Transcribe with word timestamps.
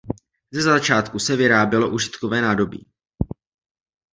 Ze 0.51 0.61
začátku 0.61 1.19
se 1.19 1.35
vyrábělo 1.35 1.89
užitkové 1.89 2.41
nádobí. 2.41 2.85